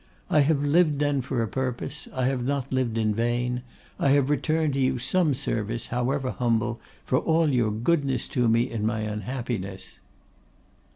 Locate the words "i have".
0.31-0.63, 2.11-2.43, 3.99-4.31